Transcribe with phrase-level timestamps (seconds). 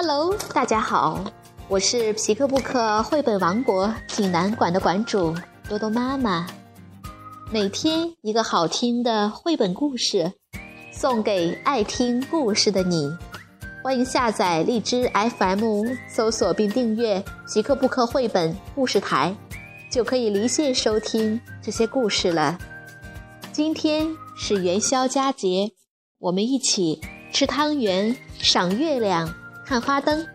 [0.00, 1.24] Hello，大家好，
[1.66, 5.34] 我是皮克布克绘本王国济南馆的馆主
[5.68, 6.46] 多多妈妈。
[7.50, 10.32] 每天一个好听的绘本故事，
[10.92, 13.10] 送给爱听故事的你。
[13.82, 17.20] 欢迎下载荔枝 FM，搜索并订阅
[17.52, 19.34] 皮克布克绘本故事台，
[19.90, 22.56] 就可以离线收听这些故事了。
[23.50, 24.06] 今天
[24.36, 25.72] 是元宵佳节，
[26.20, 27.00] 我们一起
[27.32, 29.34] 吃汤圆、赏月亮。
[29.68, 30.26] 看花灯，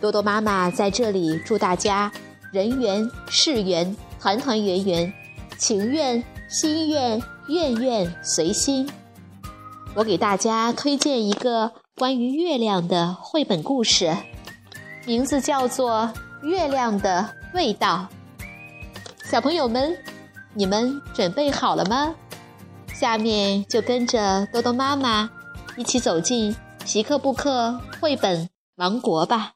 [0.00, 2.10] 多多妈妈在这里祝大家
[2.50, 5.12] 人圆事圆，团团圆圆，
[5.58, 8.88] 情愿心愿，愿愿随心。
[9.94, 14.16] 我给大家推荐一个关于月亮的绘本故事，
[15.04, 16.10] 名字叫做
[16.46, 18.08] 《月亮的味道》。
[19.30, 19.94] 小朋友们，
[20.54, 22.14] 你们准备好了吗？
[22.94, 25.28] 下面就跟着多多妈妈
[25.76, 28.48] 一起走进皮克布克绘本。
[28.76, 29.54] 王国吧！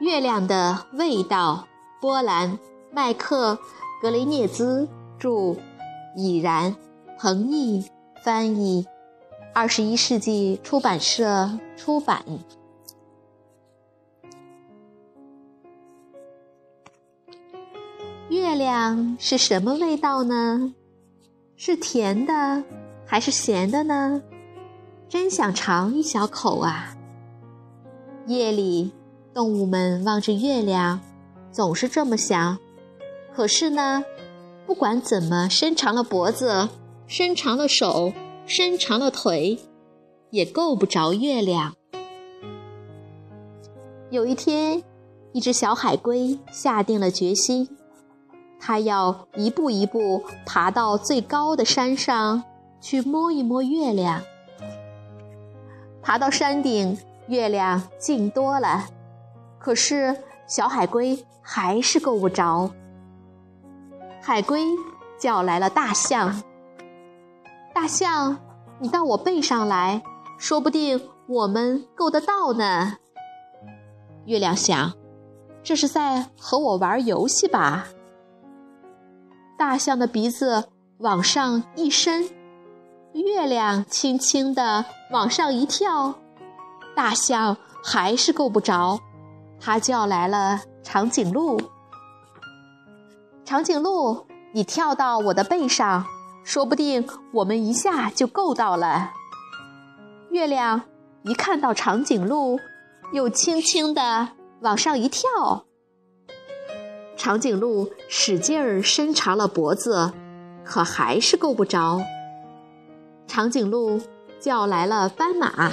[0.00, 1.68] 月亮的味道，
[2.00, 2.58] 波兰，
[2.90, 3.56] 麦克
[4.02, 5.56] 格雷涅兹著，
[6.16, 6.74] 已然，
[7.16, 7.88] 彭毅
[8.24, 8.88] 翻译，
[9.54, 12.24] 二十一世纪出版社出版。
[18.50, 20.74] 月亮是什么味道呢？
[21.56, 22.64] 是甜的
[23.06, 24.20] 还是咸的呢？
[25.08, 26.96] 真想尝一小口啊！
[28.26, 28.90] 夜里，
[29.32, 30.98] 动物们望着月亮，
[31.52, 32.58] 总是这么想。
[33.32, 34.04] 可是呢，
[34.66, 36.70] 不管怎么伸长了脖子、
[37.06, 38.12] 伸长了手、
[38.46, 39.60] 伸长了腿，
[40.30, 41.76] 也够不着月亮。
[44.10, 44.82] 有一天，
[45.30, 47.76] 一只小海龟下定了决心。
[48.60, 52.44] 他要一步一步爬到最高的山上
[52.80, 54.20] 去摸一摸月亮。
[56.02, 58.84] 爬到山顶，月亮近多了，
[59.58, 60.16] 可是
[60.46, 62.70] 小海龟还是够不着。
[64.22, 64.66] 海龟
[65.18, 66.42] 叫来了大象
[67.74, 68.38] ：“大象，
[68.78, 70.02] 你到我背上来，
[70.38, 72.98] 说不定我们够得到呢。”
[74.26, 74.92] 月亮想
[75.62, 77.88] ：“这是在和我玩游戏吧？”
[79.60, 82.30] 大象的鼻子往上一伸，
[83.12, 86.14] 月亮轻轻地往上一跳，
[86.96, 89.00] 大象还是够不着。
[89.60, 91.60] 它叫来了长颈鹿
[93.44, 96.06] ：“长颈鹿，你跳到我的背上，
[96.42, 99.10] 说不定我们一下就够到了。”
[100.32, 100.80] 月亮
[101.20, 102.58] 一看到长颈鹿，
[103.12, 104.28] 又轻轻地
[104.62, 105.66] 往上一跳。
[107.20, 110.10] 长颈鹿使劲儿伸长了脖子，
[110.64, 112.00] 可还是够不着。
[113.26, 114.00] 长颈鹿
[114.40, 115.70] 叫来了斑马：“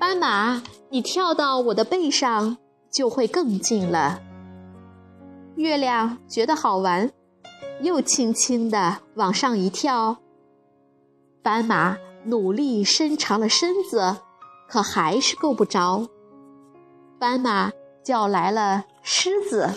[0.00, 2.56] 斑马，你跳到我的背上，
[2.90, 4.22] 就会更近了。”
[5.56, 7.12] 月亮觉得好玩，
[7.82, 10.16] 又轻轻地往上一跳。
[11.42, 14.16] 斑马努力伸长了身子，
[14.66, 16.08] 可还是够不着。
[17.18, 17.72] 斑马。
[18.06, 19.68] 叫来了狮子，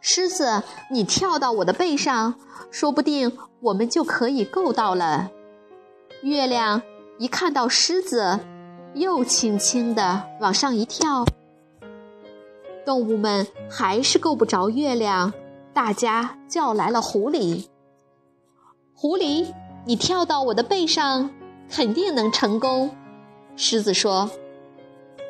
[0.00, 2.36] 狮子，你跳到我的背上，
[2.70, 5.30] 说不定我们就可以够到了。
[6.22, 6.80] 月亮
[7.18, 8.40] 一看到狮子，
[8.94, 11.26] 又轻轻地往上一跳。
[12.86, 15.34] 动物们还是够不着月亮，
[15.74, 17.66] 大家叫来了狐狸。
[18.94, 19.52] 狐狸，
[19.84, 21.28] 你跳到我的背上，
[21.70, 22.96] 肯定能成功。
[23.54, 24.30] 狮子说。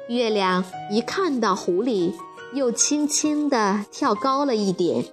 [0.08, 2.14] 月亮一看到狐狸，
[2.54, 5.04] 又轻轻地跳高了一点，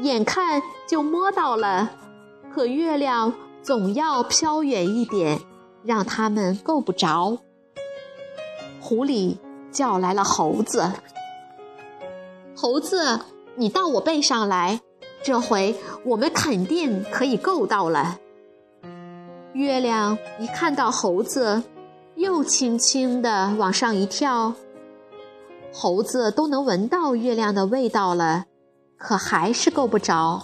[0.00, 1.90] 眼看就摸到了，
[2.50, 5.40] 可月亮总要飘远一点，
[5.84, 7.36] 让它们够不着。
[8.80, 9.36] 狐狸
[9.70, 10.90] 叫来了猴子
[12.56, 13.20] ：“猴子，
[13.56, 14.80] 你到我背上来，
[15.22, 18.18] 这回我们肯定可以够到了。”
[19.52, 21.62] 月亮一看到猴子。
[22.18, 24.54] 又轻轻地往上一跳，
[25.72, 28.46] 猴子都能闻到月亮的味道了，
[28.96, 30.42] 可还是够不着。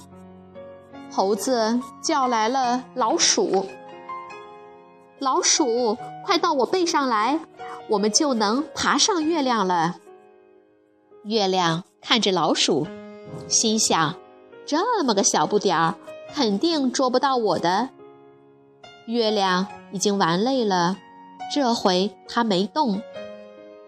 [1.10, 3.66] 猴子叫来了老鼠
[5.18, 7.40] ：“老鼠，快到我背上来，
[7.88, 9.96] 我们就能爬上月亮了。”
[11.26, 12.86] 月亮看着老鼠，
[13.48, 14.14] 心想
[14.64, 15.96] ：“这么个小不点儿，
[16.32, 17.88] 肯定捉不到我的。”
[19.06, 20.98] 月亮已经玩累了。
[21.54, 23.00] 这回它没动，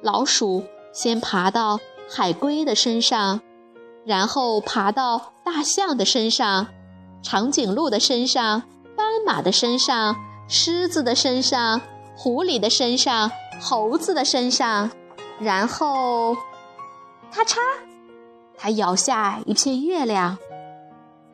[0.00, 3.40] 老鼠先爬到海龟的身上，
[4.04, 6.68] 然后爬到大象的身上、
[7.24, 8.62] 长颈鹿的身上、
[8.96, 10.14] 斑马的身上、
[10.46, 11.80] 狮子的身上、
[12.16, 14.88] 狐狸的身上、猴子的身上，
[15.40, 16.36] 然后，
[17.32, 17.56] 咔嚓，
[18.56, 20.38] 它咬下一片月亮。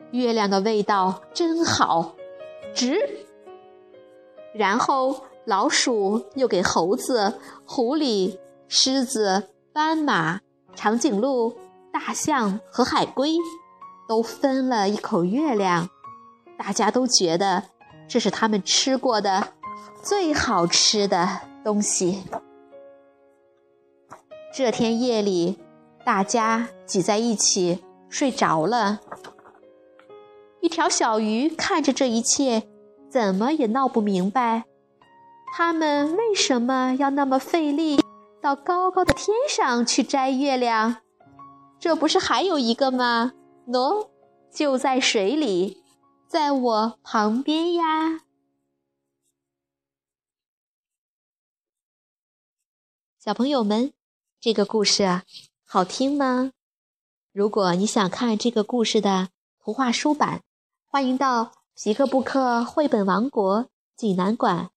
[0.09, 2.13] 月亮的味道真好，
[2.73, 3.27] 值。
[4.55, 8.37] 然后老鼠又给猴子、狐狸、
[8.67, 10.39] 狮子、斑马、
[10.75, 11.57] 长颈鹿、
[11.91, 13.35] 大象和海龟
[14.07, 15.89] 都分了一口月亮，
[16.57, 17.63] 大家都觉得
[18.07, 19.49] 这是他们吃过的
[20.01, 22.23] 最好吃的东西。
[24.55, 25.59] 这天夜里，
[26.05, 29.01] 大家挤在一起睡着了。
[30.61, 32.63] 一条小鱼看着这一切，
[33.09, 34.65] 怎么也闹不明白，
[35.55, 37.99] 他们为什么要那么费力，
[38.41, 41.03] 到高高的天上去摘月亮？
[41.79, 43.33] 这不是还有一个吗？
[43.67, 44.09] 喏，
[44.51, 45.83] 就在水里，
[46.27, 48.21] 在我旁边呀。
[53.19, 53.93] 小朋友们，
[54.39, 55.21] 这个故事
[55.63, 56.51] 好听吗？
[57.31, 59.29] 如果你想看这个故事的
[59.63, 60.41] 图画书版，
[60.87, 64.71] 欢迎到皮克布克绘本王国济南馆